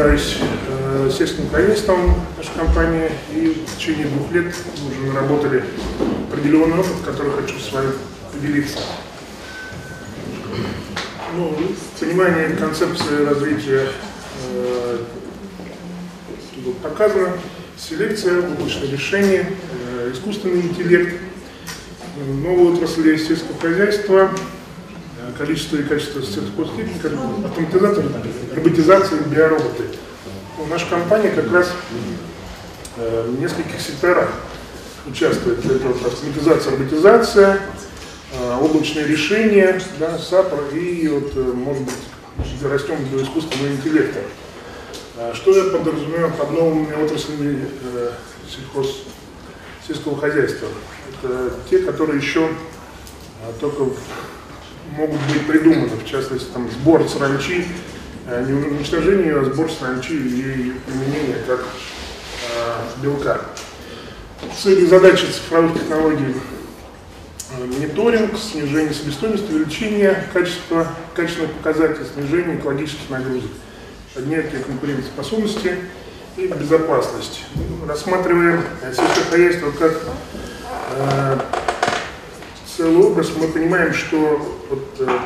[0.00, 5.64] занимаюсь э, сельским хозяйством нашей компании, и в течение двух лет мы уже наработали
[6.30, 7.92] определенный опыт, который хочу с вами
[8.32, 8.78] поделиться.
[11.36, 11.54] Ну,
[11.98, 13.88] понимание концепции развития
[14.48, 14.98] э,
[16.64, 17.32] тут показано.
[17.76, 21.20] Селекция, облачное решение, э, искусственный интеллект,
[22.42, 24.30] новые отрасли сельского хозяйства,
[25.40, 27.06] количество и качество сельскохозтехники,
[27.46, 28.04] автоматизация,
[28.54, 29.84] роботизация биороботы.
[30.68, 31.72] Наша компания как раз
[32.98, 34.28] э, в нескольких секторах
[35.06, 35.64] участвует.
[35.64, 37.60] Это вот автоматизация, роботизация,
[38.34, 41.94] э, облачные решения, да, SAP и вот, э, может быть,
[42.62, 44.20] растем до искусственного интеллекта.
[45.34, 47.66] Что я подразумеваю под новыми отраслями
[48.48, 49.04] сельхоз,
[49.86, 50.68] сельского хозяйства?
[51.22, 52.48] Это те, которые еще
[53.60, 53.84] только
[54.96, 57.66] могут быть придуманы, в частности, там, сбор саранчи,
[58.26, 61.64] а, не уничтожение, а сбор саранчи и ее применение как
[62.56, 63.40] а, белка.
[64.56, 66.34] Цели и задачи цифровых технологий
[67.58, 73.50] мониторинг, снижение себестоимости, увеличение качества, качественных показателей, снижение экологических нагрузок
[74.14, 75.76] поднятие конкурентоспособности
[76.36, 77.44] и безопасность.
[77.86, 80.00] Рассматриваем сельское хозяйство как
[80.96, 81.38] э,
[82.80, 85.18] целый образ, мы понимаем, что вот, э,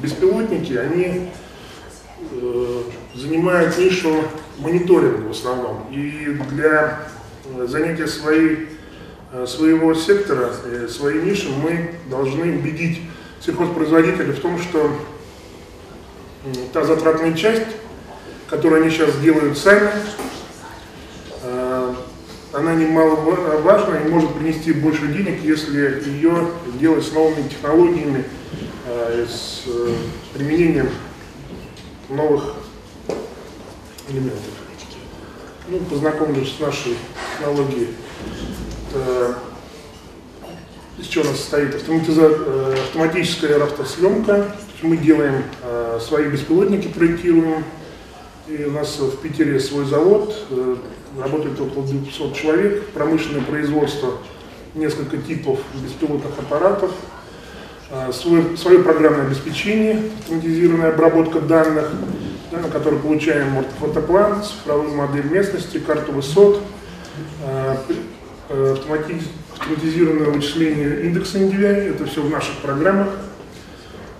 [0.00, 1.28] беспилотники, они
[2.32, 2.82] э,
[3.14, 4.24] занимают нишу
[4.56, 5.86] мониторинга в основном.
[5.92, 7.00] И для
[7.54, 8.68] э, занятия своей,
[9.30, 10.50] э, своего сектора,
[10.88, 13.02] своей ниши мы должны убедить
[13.44, 14.90] сельхозпроизводителя в том, что
[16.72, 17.76] та затратная часть,
[18.48, 19.90] которую они сейчас делают сами,
[22.58, 26.48] она немаловажна и может принести больше денег, если ее
[26.80, 28.24] делать с новыми технологиями,
[28.86, 29.94] э, с э,
[30.34, 30.90] применением
[32.08, 32.54] новых
[34.08, 34.40] элементов.
[35.68, 36.96] Ну, познакомлюсь с нашей
[37.36, 37.88] технологией.
[38.90, 39.38] Это,
[40.98, 44.56] из чего нас состоит автоматическая автосъемка.
[44.80, 45.44] Мы делаем
[46.00, 47.64] свои беспилотники проектируем.
[48.48, 50.76] И у нас в Питере свой завод, э,
[51.18, 54.14] работает около 200 человек, промышленное производство,
[54.74, 56.92] несколько типов беспилотных аппаратов,
[57.90, 61.90] э, свое, свое программное обеспечение, автоматизированная обработка данных,
[62.50, 66.62] да, на которой получаем фотоплан, цифровую модель местности, карту высот,
[67.42, 67.76] э,
[68.48, 73.08] автоматизированное вычисление индекса NDVI, это все в наших программах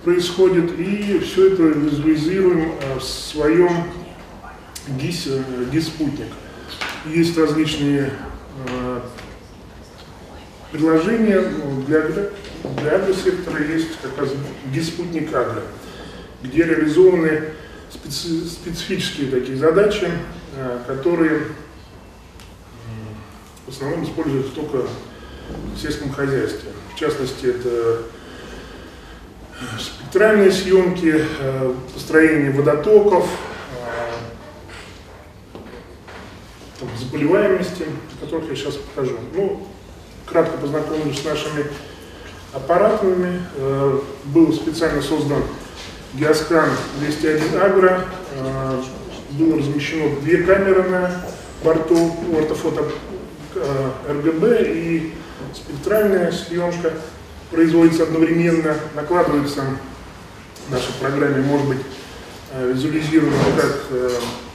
[0.03, 3.85] происходит, и все это визуализируем э, в своем
[4.87, 6.27] э, ГИС-спутник.
[7.05, 8.11] Есть различные
[8.67, 9.01] э,
[10.71, 14.29] предложения ну, для, для агросектора, есть как раз
[14.73, 15.63] ГИС-спутник агро,
[16.43, 17.53] где реализованы
[17.89, 20.09] специ, специфические такие задачи,
[20.87, 21.43] которые
[23.65, 24.87] в основном используются только
[25.75, 26.71] в сельском хозяйстве.
[26.93, 28.03] В частности, это
[29.77, 33.27] спектральные съемки, э, построение водотоков,
[33.73, 35.59] э,
[36.79, 39.17] там, заболеваемости, о которых я сейчас покажу.
[39.33, 39.67] Ну,
[40.25, 41.65] кратко познакомлюсь с нашими
[42.53, 43.43] аппаратами.
[43.55, 45.43] Э, был специально создан
[46.13, 46.69] Геоскан
[46.99, 48.05] 201 Агро.
[49.31, 51.25] Было размещено две камеры на
[51.63, 52.85] борту ортофото
[54.07, 55.13] РГБ и
[55.53, 56.93] спектральная съемка
[57.51, 59.63] производится одновременно, накладывается
[60.67, 61.79] в нашей программе, может быть,
[62.53, 64.09] э, визуализировано как э,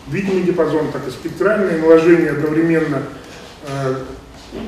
[0.09, 3.03] видимый диапазон, так и спектральное наложение одновременно
[3.66, 3.97] э,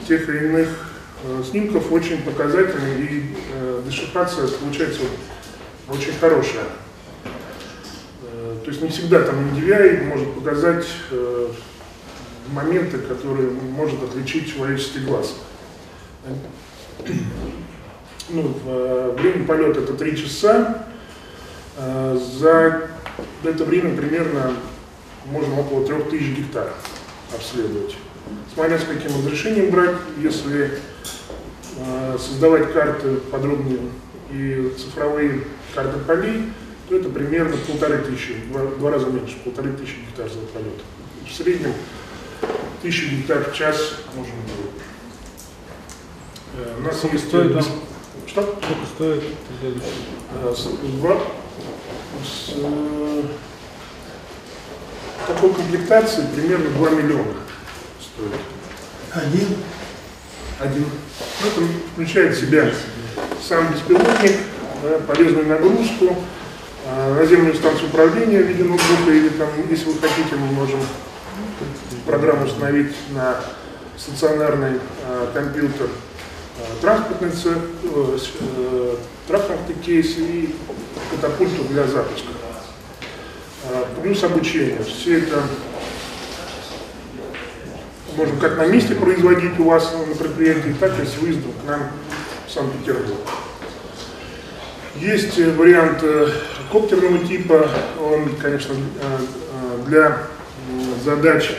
[0.07, 0.69] тех или иных
[1.51, 3.37] снимков очень показательный и
[3.85, 5.01] дешифрация получается
[5.89, 6.65] очень хорошая.
[8.23, 10.87] То есть не всегда там NDVI может показать
[12.49, 15.35] моменты, которые может отличить человеческий глаз
[18.29, 20.87] ну, э, время полета это 3 часа.
[21.77, 22.89] Э, за
[23.45, 24.55] это время примерно
[25.31, 26.73] можно около 3000 гектар
[27.35, 27.97] обследовать.
[28.55, 30.79] Смотря с каким разрешением брать, если
[31.79, 33.81] э, создавать карты подробные
[34.31, 35.45] и цифровые
[35.75, 36.53] карты полей,
[36.89, 40.81] то это примерно полторы тысячи, два, два раза меньше, полторы тысячи гектар за полет.
[41.29, 41.73] В среднем
[42.83, 43.77] тысячу гектар в час
[44.15, 44.73] можем делать.
[46.79, 47.63] У нас есть стоит
[48.27, 48.43] что?
[48.43, 49.23] Сколько стоит
[49.61, 50.99] следующий?
[50.99, 51.19] Два.
[52.23, 53.23] С, э,
[55.27, 57.35] такой комплектации примерно 2 миллиона
[58.01, 58.41] стоит.
[59.13, 59.49] Один?
[60.61, 60.85] Один.
[61.43, 61.61] Ну, это
[61.93, 62.71] включает в себя
[63.47, 64.37] сам беспилотник,
[64.83, 66.17] да, полезную нагрузку,
[67.17, 70.81] наземную станцию управления в виде ноутбука, или там, если вы хотите, мы можем
[72.07, 73.37] программу установить на
[73.99, 74.81] стационарный
[75.35, 75.89] компьютер,
[76.81, 77.59] транспортный, цех,
[79.27, 80.55] транспортный кейс и
[81.11, 82.29] катапульту для запуска.
[84.03, 84.79] Плюс обучение.
[84.85, 85.43] Все это
[88.17, 91.91] можно как на месте производить у вас на предприятии, так и с выездом к нам
[92.47, 93.19] в Санкт-Петербург.
[94.97, 96.31] Есть вариант э,
[96.73, 97.69] коптерного типа,
[98.01, 100.19] он, конечно, э, э, для
[101.05, 101.55] задач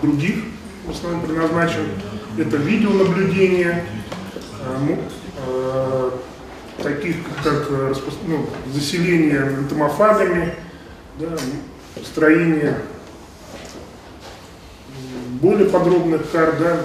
[0.00, 0.36] других
[0.86, 1.88] в основном предназначен.
[2.38, 3.84] Это видеонаблюдение,
[6.82, 7.68] таких как
[8.26, 10.54] ну, заселение энтомофагами,
[11.18, 11.36] да,
[12.02, 12.78] строение
[15.40, 16.80] более подробных карт, да,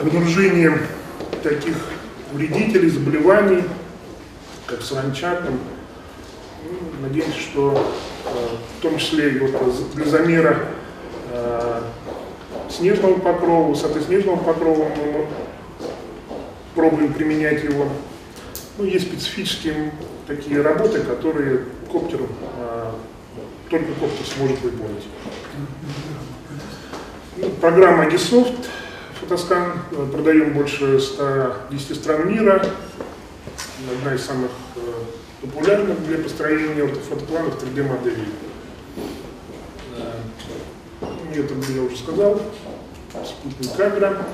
[0.00, 0.78] обнаружение
[1.42, 1.76] таких
[2.32, 3.64] вредителей, заболеваний,
[4.66, 5.58] как саранча, там,
[6.64, 7.92] ну, надеемся, что
[8.24, 8.28] э,
[8.78, 10.58] в том числе и вот для замера
[11.30, 11.82] э,
[12.68, 15.26] снежного покрова, высоты снежного покрова мы
[16.76, 17.88] пробуем применять его.
[18.78, 19.92] Ну, есть специфические
[20.28, 22.20] такие работы, которые коптер,
[22.58, 22.92] э,
[23.70, 25.04] только коптер сможет выполнить.
[27.38, 28.66] Ну, программа Agisoft
[29.20, 32.64] Фотоскан э, продаем больше 110 стран мира.
[33.98, 34.80] Одна из самых э,
[35.40, 38.28] популярных для построения ортофотопланов 3D моделей.
[41.34, 42.40] Это я уже сказал.
[43.24, 44.26] Спутник камера.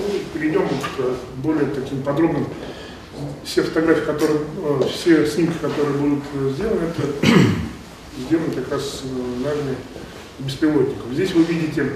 [0.00, 2.46] Ну, перейдем к более таким подробным.
[3.44, 6.24] Все фотографии, которые, э, все снимки, которые будут
[6.54, 7.26] сделаны, это
[8.26, 9.76] сделаны как раз нами
[10.38, 11.12] беспилотников.
[11.12, 11.92] Здесь вы видите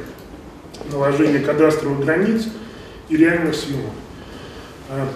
[0.91, 2.47] наложения кадастровых границ
[3.09, 3.93] и реальных съемок.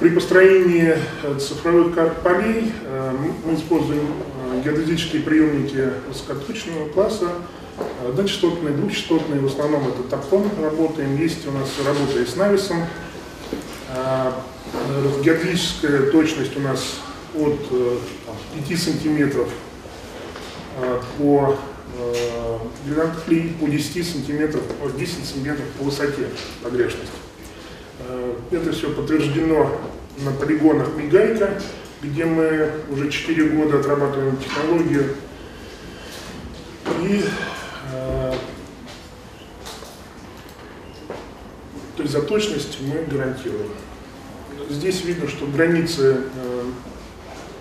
[0.01, 4.07] При построении э, цифровых карт полей э, мы используем
[4.55, 7.29] э, геодезические приемники высокоточного класса,
[8.07, 12.85] одночастотные, двухчастотные, в основном это топом работаем, есть у нас работа и с нависом.
[13.91, 14.43] А,
[15.23, 17.01] геодезическая точность у нас
[17.35, 17.59] от
[18.67, 19.49] 5 сантиметров
[21.19, 21.59] по
[23.61, 24.63] по 10 сантиметров,
[24.97, 26.29] 10 сантиметров по высоте
[26.63, 27.09] погрешности.
[28.01, 29.81] Э, это все подтверждено
[30.19, 31.61] на полигонах Мигайка,
[32.03, 35.15] где мы уже 4 года отрабатываем технологию.
[37.03, 37.25] И
[42.09, 43.71] за точность мы гарантируем.
[44.71, 46.65] Здесь видно, что границы э,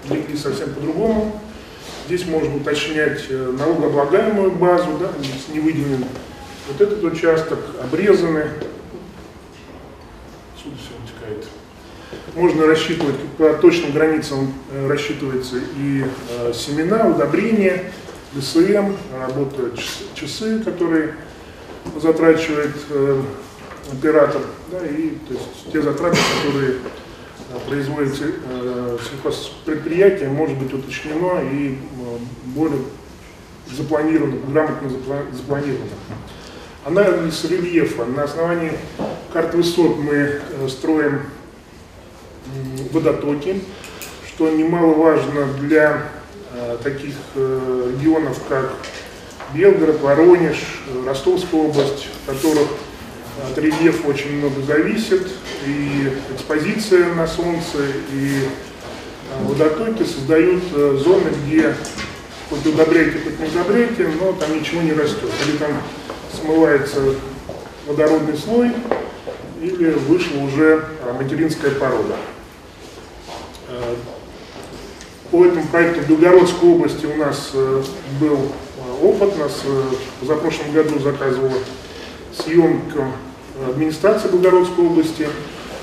[0.10, 1.42] легли совсем по-другому.
[2.08, 6.06] Здесь можно уточнять э, налогооблагаемую базу, да, здесь не выделен
[6.68, 8.46] вот этот участок, обрезаны.
[10.56, 11.48] Отсюда все вытекает.
[12.36, 16.06] Можно рассчитывать, по точным границам э, рассчитывается и
[16.54, 17.92] семена, удобрения,
[18.34, 19.82] ДСМ, работают
[20.14, 21.16] часы, которые
[22.02, 22.76] затрачивает
[23.92, 24.42] оператор,
[24.72, 26.78] да, и то есть те затраты, которые
[27.68, 32.82] производит э, сельхозпредприятие, может быть уточнено и э, более
[33.72, 34.90] запланировано, грамотно
[35.32, 35.92] запланировано.
[36.86, 38.06] Анализ рельефа.
[38.06, 38.74] На основании
[39.34, 41.22] карт высот мы э, строим
[42.92, 43.62] водотоки,
[44.28, 46.04] что немаловажно для
[46.82, 48.74] таких регионов, как
[49.54, 52.70] Белгород, Воронеж, Ростовская область, в которых
[53.46, 55.28] от рельефа очень много зависит,
[55.66, 57.78] и экспозиция на солнце,
[58.12, 58.48] и
[59.32, 61.76] а, водотоки создают э, зоны, где
[62.50, 65.30] хоть удобряйте, хоть не удобряйте, но там ничего не растет.
[65.46, 65.72] Или там
[66.34, 67.00] смывается
[67.86, 68.72] водородный слой,
[69.62, 72.16] или вышла уже а, материнская порода.
[73.70, 73.96] Э,
[75.32, 77.84] по этому проекту в Белгородской области у нас э,
[78.20, 78.52] был
[79.02, 79.62] опыт, нас
[80.22, 81.52] за прошлом году заказывала
[82.36, 83.12] съемка
[83.66, 85.28] администрации Белгородской области.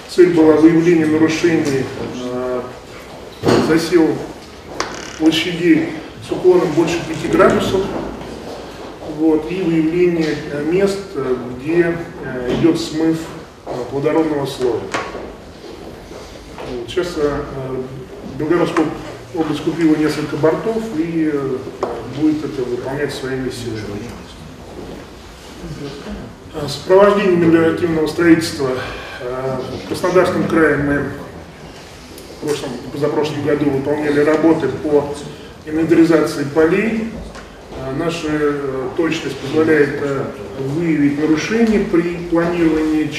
[0.08, 1.84] Цель была выявление нарушений
[2.22, 2.62] э,
[3.68, 4.08] засел
[5.18, 5.90] площадей
[6.26, 7.80] с уклоном больше 5 градусов
[9.18, 10.98] вот, и выявление э, мест,
[11.56, 13.18] где э, идет смыв
[13.90, 14.80] плодородного слоя.
[16.86, 17.08] Сейчас
[18.38, 18.84] Белгородская
[19.34, 21.32] область купила несколько бортов и
[22.20, 24.10] будет это выполнять своими силами.
[26.54, 28.70] Э, сопровождение мелиоративного строительства
[29.20, 31.02] э, в Краснодарском крае мы
[32.40, 35.12] в прошлом, позапрошлом году выполняли работы по
[35.66, 37.10] инвентаризации полей.
[37.76, 38.28] Э, наша
[38.96, 40.00] точность позволяет
[40.60, 43.10] выявить нарушения при планировании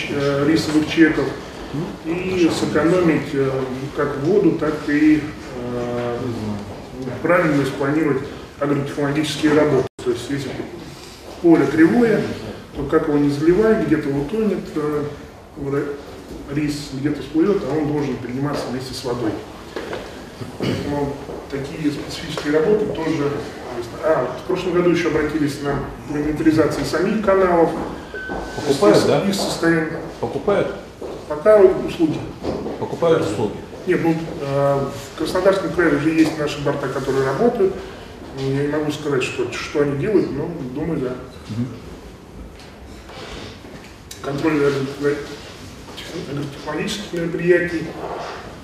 [0.49, 1.25] рисовых чеков
[2.05, 3.35] и сэкономить
[3.97, 5.21] как воду, так и
[7.21, 8.23] правильно спланировать
[8.61, 9.87] агротехнологические работы.
[10.05, 10.51] То есть если
[11.41, 12.21] поле кривое,
[12.75, 15.03] то как его не заливай, где-то утонет э,
[16.51, 19.31] рис, где-то всплывет, а он должен приниматься вместе с водой.
[20.59, 21.13] Поэтому
[21.49, 23.31] такие специфические работы тоже...
[24.03, 25.79] А, в прошлом году еще обратились на
[26.15, 27.71] инвентаризации самих каналов.
[28.55, 29.23] Покупают, да?
[29.27, 29.99] Их состояние.
[30.19, 30.75] Покупают?
[31.27, 32.19] Пока услуги.
[32.79, 33.53] Покупают услуги?
[33.87, 34.79] Нет, ну, э,
[35.13, 37.73] в Краснодарском крае уже есть наши борта, которые работают.
[38.39, 41.09] Я не могу сказать, что, что они делают, но думаю, да.
[41.09, 41.65] Угу.
[44.25, 44.59] Контроль
[46.53, 47.83] технологических мероприятий.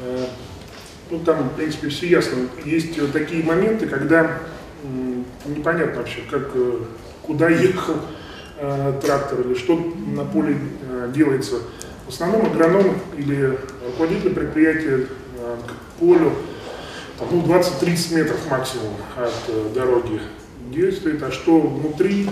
[0.01, 0.25] Э,
[1.09, 2.47] ну, там, в принципе, все ясно.
[2.65, 4.39] Есть вот такие моменты, когда
[5.45, 6.79] непонятно вообще, как, э,
[7.21, 7.95] куда ехал
[8.57, 10.57] э, трактор или что на поле
[10.89, 11.59] э, делается.
[12.05, 16.33] В основном агроном или руководитель предприятия э, к полю
[17.29, 20.19] ну, 20-30 метров максимум от э, дороги
[20.71, 22.29] действует, а что внутри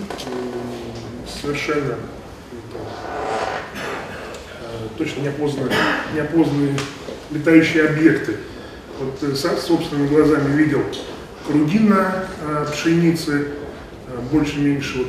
[1.40, 2.19] совершенно э,
[5.00, 5.74] точно неопознанные,
[6.14, 6.76] неопознанные
[7.30, 8.36] летающие объекты.
[8.98, 10.82] Вот э, сам собственными глазами видел
[11.46, 13.46] круги на э, пшенице,
[14.08, 15.08] э, больше-меньше вот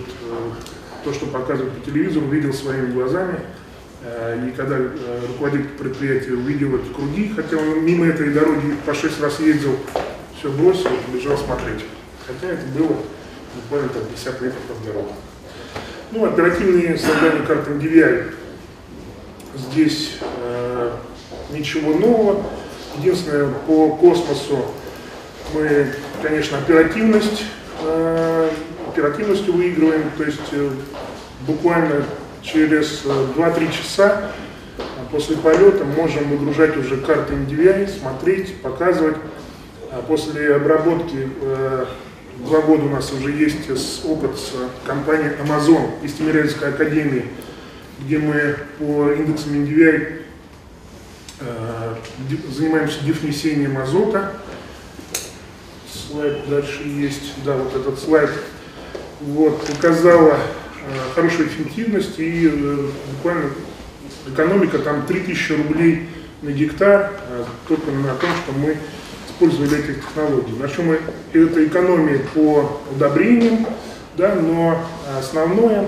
[1.04, 3.42] то, что показывают по телевизору, видел своими глазами.
[4.04, 4.78] Э, и когда
[5.28, 9.76] руководитель предприятия увидел эти круги, хотя он мимо этой дороги по шесть раз ездил,
[10.40, 11.84] все бросил и смотреть.
[12.26, 12.96] Хотя это было
[13.56, 15.14] буквально там 50 метров от дороги.
[16.12, 18.41] Ну, оперативные создания карты NDVI.
[19.56, 20.92] Здесь э,
[21.52, 22.44] ничего нового.
[22.98, 24.66] Единственное, по космосу
[25.54, 25.88] мы,
[26.22, 27.44] конечно, оперативность,
[27.84, 28.50] э,
[28.88, 30.70] оперативностью выигрываем, то есть э,
[31.48, 32.06] буквально
[32.42, 34.32] через 2-3 э, часа
[35.12, 39.18] после полета можем выгружать уже карты NDVI, смотреть, показывать.
[39.92, 41.86] А после обработки э,
[42.38, 43.70] два года у нас уже есть
[44.06, 44.54] опыт с
[44.88, 47.26] компанией Amazon из Тимирязевской академии,
[48.02, 50.22] где мы по индексам NDVI
[51.40, 51.96] э,
[52.50, 54.34] занимаемся дефнесением азота.
[55.92, 58.32] Слайд дальше есть, да, вот этот слайд.
[59.22, 60.40] Вот, показала
[60.84, 63.52] Э, хорошая эффективность и э, буквально
[64.28, 66.08] экономика там 3000 рублей
[66.42, 67.12] на гектар
[67.68, 68.78] только на том, что мы
[69.30, 70.58] использовали эти технологии.
[70.60, 73.68] На чем это экономия по удобрениям,
[74.18, 74.84] да, но
[75.20, 75.88] основное,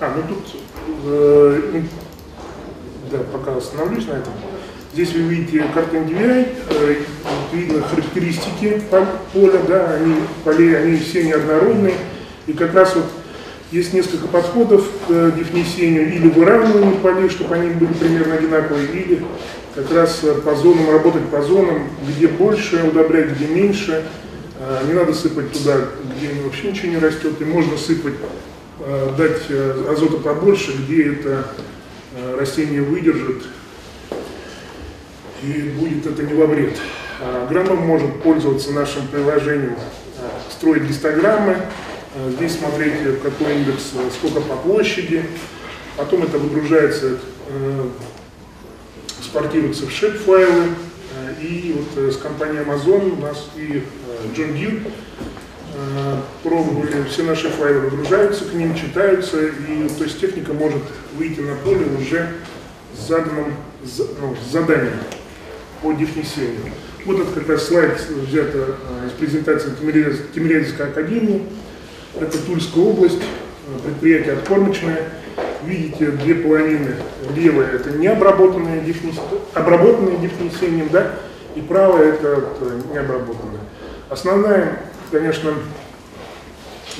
[0.00, 0.60] а, ну тут,
[1.04, 1.82] э, ну,
[3.10, 4.32] да, пока остановлюсь на этом.
[4.92, 6.96] Здесь вы видите карту NDVI, э,
[7.52, 8.82] видно характеристики
[9.32, 10.14] поля, да, они,
[10.44, 11.94] полей, они все неоднородные.
[12.46, 13.04] И как раз вот
[13.70, 19.22] есть несколько подходов к э, дефнесению или выравниванию полей, чтобы они были примерно одинаковые, или
[19.74, 24.04] как раз э, по зонам, работать по зонам, где больше удобрять, где меньше.
[24.58, 25.76] Э, не надо сыпать туда,
[26.16, 28.14] где вообще ничего не растет, и можно сыпать,
[29.16, 29.50] дать
[29.88, 31.48] азота побольше, где это
[32.36, 33.44] растение выдержит,
[35.42, 36.76] и будет это не во вред.
[37.20, 39.76] Агроном может пользоваться нашим приложением,
[40.50, 41.56] строить гистограммы,
[42.14, 45.24] Э, здесь смотрите, какой индекс, э, сколько по площади.
[45.96, 47.18] Потом это выгружается,
[47.48, 47.88] э,
[49.20, 50.68] экспортируется в шип-файлы.
[51.40, 53.82] И вот с компанией Amazon у нас и
[54.34, 54.90] John Deere
[56.42, 60.82] пробовали, все наши файлы выгружаются к ним, читаются, и то есть техника может
[61.16, 62.28] выйти на поле уже
[62.96, 63.54] с заданным
[64.20, 64.98] ну, с заданием
[65.82, 66.72] по дефнесению.
[67.04, 68.48] Вот это как раз слайд взят
[69.06, 69.70] из презентации
[70.34, 71.42] Тимирязевской академии.
[72.20, 73.22] Это Тульская область,
[73.84, 75.10] предприятие откормочное.
[75.64, 76.96] Видите, две половины.
[77.34, 81.12] Левая это не обработанное дефнесением, обработанное дефнесением, да,
[81.54, 82.42] и правая это
[82.92, 83.60] необработанное.
[84.08, 84.78] Основная,
[85.10, 85.54] конечно,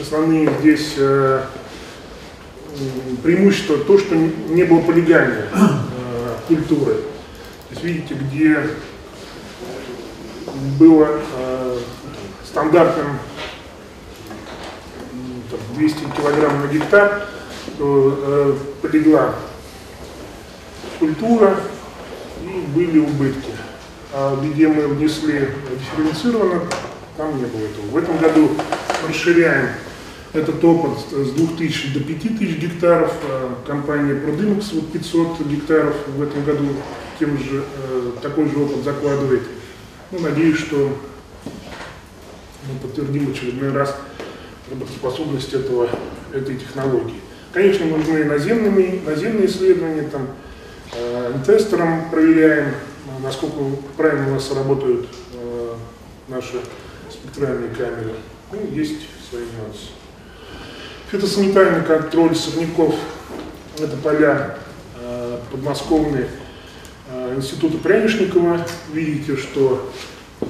[0.01, 1.45] основные здесь э,
[3.23, 6.95] преимущества то, что не было полигамия э, культуры.
[6.95, 8.71] То есть видите, где
[10.79, 11.79] было э,
[12.45, 13.19] стандартным
[15.77, 17.29] 200 килограмм на гектар,
[17.79, 19.35] то э, полегла
[20.99, 21.57] культура
[22.43, 23.53] и были убытки.
[24.13, 26.63] А где мы внесли дифференцированно,
[27.19, 27.87] там не было этого.
[27.91, 28.51] В этом году
[29.07, 29.71] расширяем
[30.33, 33.13] этот опыт с 2000 до 5000 гектаров.
[33.25, 36.69] А компания Продымекс вот 500 гектаров в этом году
[37.19, 39.43] тем же, э, такой же опыт закладывает.
[40.13, 40.97] Ну, надеюсь, что
[41.45, 43.97] мы подтвердим очередной раз
[44.71, 45.89] работоспособность этого,
[46.33, 47.21] этой технологии.
[47.53, 50.29] Конечно, нужны наземные, наземные исследования, там,
[50.95, 52.75] э, тестером проверяем,
[53.23, 53.57] насколько
[53.97, 55.75] правильно у нас работают э,
[56.29, 56.61] наши
[57.23, 58.15] спектральные камеры.
[58.53, 59.89] Ну, есть свои нюансы.
[61.11, 62.95] Фитосанитарный контроль сорняков–
[63.79, 64.57] это поля
[65.01, 66.29] э, подмосковные
[67.11, 68.67] э, института Прянишникова.
[68.93, 69.91] Видите, что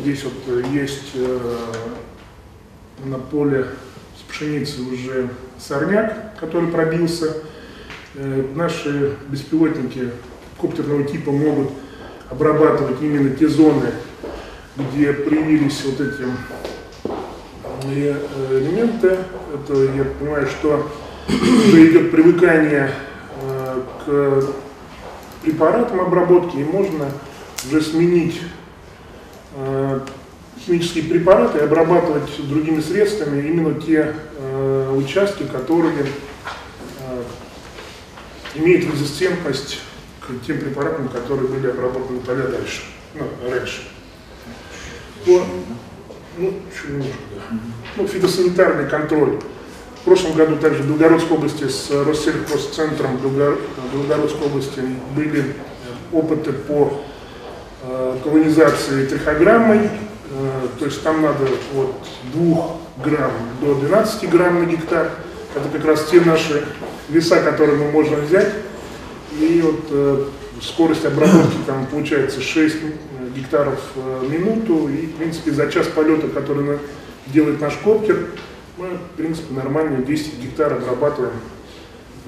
[0.01, 1.57] здесь вот есть э,
[3.05, 3.67] на поле
[4.19, 7.37] с пшеницей уже сорняк, который пробился.
[8.15, 10.11] Э, наши беспилотники
[10.61, 11.71] коптерного типа могут
[12.31, 13.93] обрабатывать именно те зоны,
[14.79, 16.25] где проявились вот эти
[17.85, 19.19] э, элементы.
[19.55, 20.89] Это я понимаю, что
[21.29, 22.91] уже идет привыкание
[23.43, 24.45] э, к
[25.43, 27.11] препаратам обработки, и можно
[27.67, 28.41] уже сменить
[29.57, 30.01] э,
[30.65, 34.15] химические препараты и обрабатывать другими средствами именно те
[34.95, 36.07] участки, которые
[38.55, 39.81] имеют резистентность
[40.21, 42.83] к тем препаратам, которые были обработаны поля дальше,
[43.15, 43.83] ну, раньше.
[45.27, 45.43] По,
[46.39, 47.57] ну, чуть немножко, да.
[47.97, 49.39] Ну, фитосанитарный контроль.
[50.01, 54.81] В прошлом году также в Белгородской области с Россельхозцентром Белгородской области
[55.15, 55.55] были
[56.13, 57.03] опыты по
[57.83, 59.91] э, колонизации трихограммой.
[60.31, 61.95] Э, то есть там надо от
[62.33, 62.67] 2
[63.05, 65.11] грамм до 12 грамм на гектар.
[65.55, 66.65] Это как раз те наши
[67.09, 68.53] веса, которые мы можем взять
[69.33, 70.25] и вот э,
[70.63, 72.79] скорость обработки там получается 6 э,
[73.39, 76.79] гектаров э, в минуту, и в принципе за час полета, который
[77.27, 78.27] делает наш коптер,
[78.77, 81.35] мы в принципе нормально 10 гектаров обрабатываем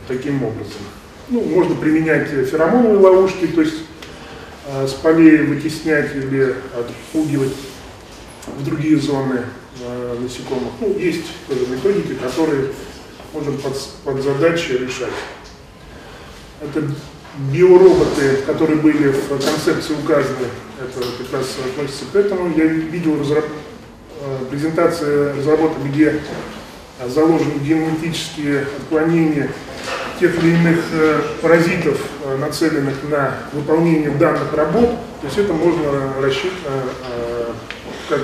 [0.09, 0.83] таким образом.
[1.29, 3.83] Ну, можно применять феромоновые ловушки, то есть
[4.67, 7.55] э, с полей вытеснять или отпугивать
[8.47, 9.45] в другие зоны
[9.81, 10.73] э, насекомых.
[10.81, 12.67] Ну, есть тоже методики, которые
[13.33, 15.13] можем под, под задачи решать.
[16.61, 16.83] Это
[17.53, 22.53] биороботы, которые были в концепции указаны, это как раз относится к этому.
[22.57, 23.45] Я видел разраб...
[24.23, 26.21] Э, презентации разработок, где
[27.07, 29.51] заложены генетические отклонения
[30.21, 34.91] тех или иных э, паразитов, э, нацеленных на выполнение данных работ.
[35.23, 36.53] То есть это можно рассчитать,
[38.11, 38.21] как,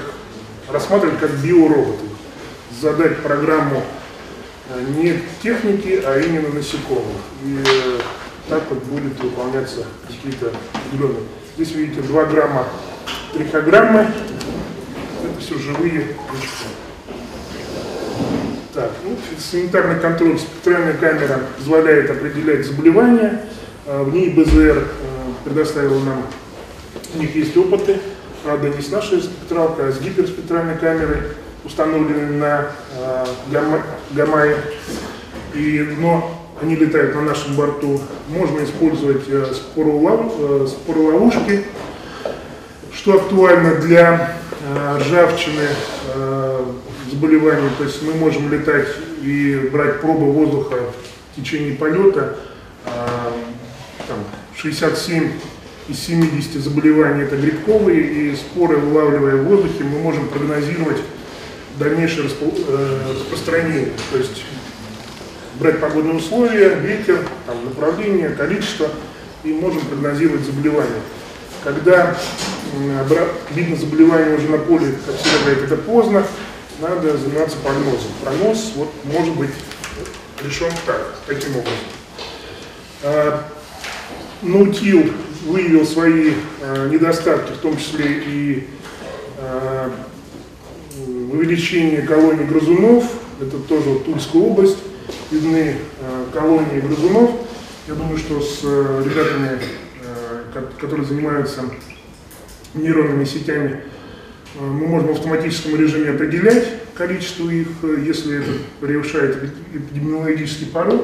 [0.68, 2.04] рассматривать как биороботы.
[2.78, 3.82] Задать программу
[4.98, 7.22] не техники, а именно насекомых.
[7.42, 7.58] И
[8.48, 11.22] так вот будет выполняться какие-то определенные.
[11.56, 12.66] Здесь видите 2 грамма
[13.32, 14.06] трихограммы,
[15.24, 16.70] это все живые вещества.
[18.74, 23.46] Так, ну, санитарный контроль, спектральная камера позволяет определять заболевания,
[23.86, 24.84] а, в ней БЗР э,
[25.44, 26.26] предоставил нам,
[27.14, 27.98] у них есть опыты,
[28.44, 31.22] правда не с нашей спектралкой, а с гиперспектральной камерой,
[31.64, 33.26] установленной на э,
[34.12, 34.56] Гамае.
[35.54, 38.00] И, но они летают на нашем борту.
[38.28, 41.64] Можно использовать э, э, спороловушки,
[42.92, 45.68] что актуально для э, ржавчины,
[47.10, 47.68] заболеваний.
[47.78, 48.88] То есть мы можем летать
[49.22, 50.76] и брать пробы воздуха
[51.32, 52.36] в течение полета.
[52.84, 54.18] Там,
[54.56, 55.32] 67
[55.88, 60.98] из 70 заболеваний это грибковые, и споры, вылавливая в воздухе, мы можем прогнозировать
[61.78, 63.90] дальнейшее распространение.
[64.10, 64.42] То есть
[65.58, 68.88] брать погодные условия, ветер, там, направление, количество,
[69.44, 71.00] и можем прогнозировать заболевание.
[71.62, 72.16] Когда
[73.50, 76.26] видно заболевание уже на поле, как всегда говорят, это поздно,
[76.80, 78.10] надо заниматься прогнозом.
[78.22, 79.50] Прогноз вот, может быть
[80.44, 81.78] решен так, таким образом.
[83.02, 83.44] А,
[84.42, 85.10] Наутил
[85.46, 88.68] выявил свои а, недостатки, в том числе и
[89.38, 89.90] а,
[91.32, 93.04] увеличение колонии грызунов,
[93.40, 94.78] это тоже Тульская область,
[95.30, 97.30] видны э, колонии грызунов.
[97.88, 99.58] Я думаю, что с э, ребятами,
[100.02, 101.62] э, которые занимаются
[102.74, 103.82] нейронными сетями,
[104.58, 111.02] мы можем в автоматическом режиме определять количество их, если это превышает эпидемиологический порог,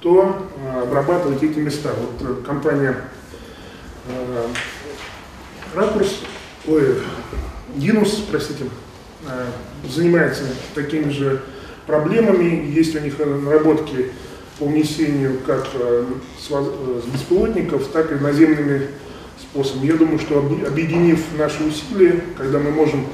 [0.00, 0.48] то
[0.82, 1.90] обрабатывать эти места.
[1.94, 2.96] Вот компания
[5.74, 6.20] Ракурс,
[6.66, 7.02] ой,
[7.74, 8.64] Динус, простите,
[9.86, 11.42] занимается такими же
[11.90, 12.70] проблемами.
[12.70, 14.12] Есть у них наработки
[14.58, 16.04] по внесению как э,
[16.50, 18.88] э, с беспилотников, так и наземными
[19.40, 19.86] способами.
[19.86, 23.06] Я думаю, что объединив наши усилия, когда мы можем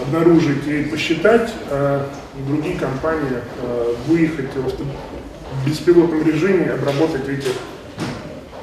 [0.00, 2.08] обнаружить и посчитать, а
[2.48, 7.48] другие компании э, выехать в беспилотном режиме, обработать эти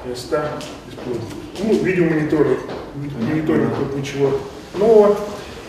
[0.09, 0.53] места
[0.87, 1.37] беспилотников.
[1.59, 2.59] Ну, видеомониторинг,
[3.19, 4.39] мониторинг тут ничего
[4.77, 5.17] нового.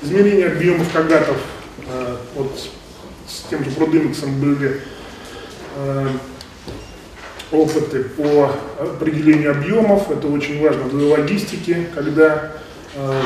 [0.02, 1.36] Измерение объемов кагатов
[2.36, 2.68] от
[3.28, 4.80] с тем же Продымексом были
[5.76, 6.06] э,
[7.52, 10.10] опыты по определению объемов.
[10.10, 12.52] Это очень важно для логистики, когда
[12.94, 13.22] э,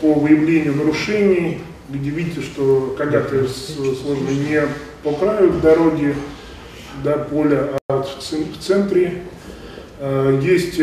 [0.00, 4.62] по выявлению нарушений, где видите, что когда-то сложно не
[5.02, 6.14] по краю дороги,
[7.02, 9.22] до поля, а в центре.
[9.98, 10.80] Э, есть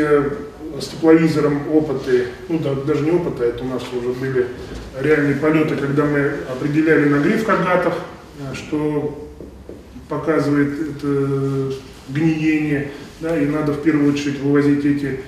[0.79, 4.47] с тепловизором опыты, ну да, даже не опыты, а это у нас уже были
[4.99, 7.93] реальные полеты, когда мы определяли нагрев кагатов,
[8.53, 9.27] что
[10.09, 11.73] показывает это
[12.09, 15.21] гниение, да, и надо в первую очередь вывозить эти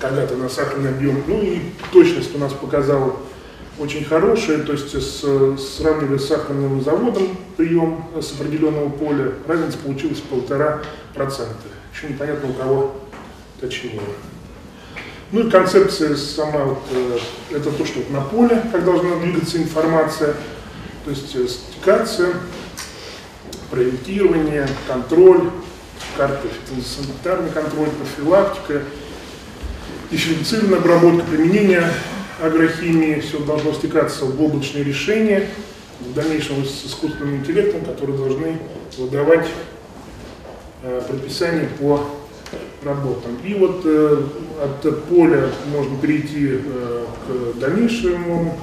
[0.00, 1.22] когда-то на сахарный объем.
[1.26, 1.60] Ну и
[1.92, 3.16] точность у нас показала
[3.78, 5.20] очень хорошая, то есть с,
[5.76, 10.82] сравнивая с сахарным заводом прием с определенного поля, разница получилась полтора
[11.14, 11.54] процента.
[11.94, 12.94] Еще непонятно у кого
[13.60, 14.00] точнее.
[15.32, 17.18] Ну и концепция сама, вот, э,
[17.56, 20.34] это то, что на поле, как должна двигаться информация,
[21.04, 22.34] то есть э, стикация,
[23.70, 25.50] проектирование, контроль,
[26.16, 26.48] карта
[26.82, 28.82] санитарный контроль, профилактика,
[30.10, 31.84] дифференцированная обработка, применение
[32.42, 35.48] агрохимии, все должно стекаться в облачные решения,
[36.00, 38.58] в дальнейшем с искусственным интеллектом, которые должны
[38.98, 39.46] выдавать
[40.82, 42.06] э, предписания по
[42.82, 43.36] работам.
[43.44, 44.22] И вот э,
[44.62, 48.58] от поля можно перейти э, к дальнейшему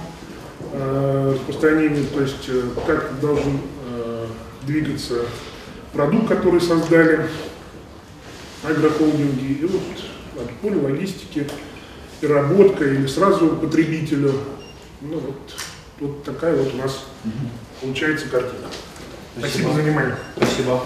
[0.74, 4.26] распространению, то есть э, как должен э,
[4.66, 5.26] двигаться
[5.94, 7.28] продукт, который создали
[8.64, 9.82] агрохолдинги, и вот
[10.44, 11.48] от поля логистики,
[12.20, 14.34] переработка или сразу потребителю.
[15.02, 15.56] Ну вот,
[16.00, 17.06] вот такая вот у нас
[17.82, 18.68] получается картина.
[19.38, 20.16] Спасибо, Спасибо за внимание.
[20.38, 20.84] Спасибо.